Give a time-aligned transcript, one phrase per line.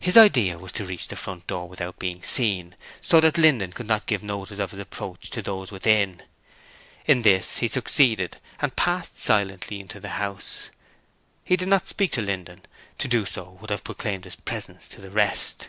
[0.00, 3.86] His idea was to reach the front door without being seen, so that Linden could
[3.86, 6.20] not give notice of his approach to those within.
[7.06, 10.70] In this he succeeded and passed silently into the house.
[11.44, 12.62] He did not speak to Linden;
[12.98, 15.68] to do so would have proclaimed his presence to the rest.